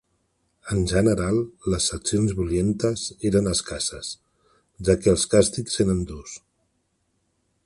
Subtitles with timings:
[0.75, 1.37] En general,
[1.73, 4.11] les accions violentes eren escasses,
[4.91, 6.39] ja que els càstigs eren durs.